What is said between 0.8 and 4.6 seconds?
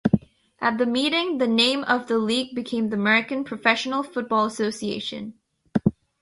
meeting, the name of the league became the American Professional Football